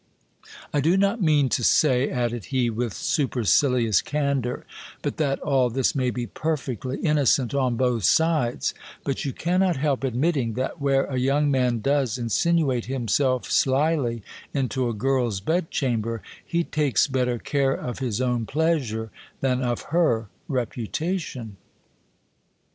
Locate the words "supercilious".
2.95-4.01